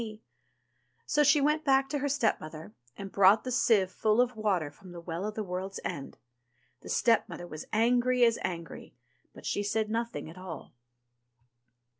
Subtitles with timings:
[0.57, 0.75] '*
[1.05, 4.93] So she went back to her stepmother, and brought the sieve full of water from
[4.93, 6.17] the Well of the World's End.
[6.79, 8.95] The stepmother was angry as angry,
[9.31, 10.73] but she said nothing at all.